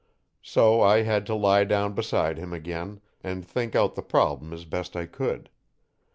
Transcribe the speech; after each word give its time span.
So 0.41 0.81
I 0.81 1.03
had 1.03 1.27
to 1.27 1.35
lie 1.35 1.63
down 1.63 1.93
beside 1.93 2.39
him 2.39 2.53
again 2.53 3.01
and 3.23 3.45
think 3.45 3.75
out 3.75 3.93
the 3.93 4.01
problem 4.01 4.51
as 4.51 4.65
best 4.65 4.95
I 4.95 5.05
could. 5.05 5.51